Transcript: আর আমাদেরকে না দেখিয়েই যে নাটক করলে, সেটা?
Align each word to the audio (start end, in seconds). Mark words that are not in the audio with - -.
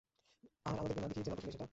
আর 0.65 0.73
আমাদেরকে 0.73 1.01
না 1.01 1.07
দেখিয়েই 1.07 1.25
যে 1.25 1.31
নাটক 1.31 1.41
করলে, 1.41 1.51
সেটা? 1.51 1.67